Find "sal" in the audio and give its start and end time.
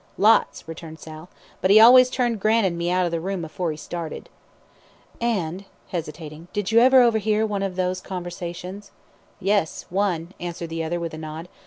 0.99-1.29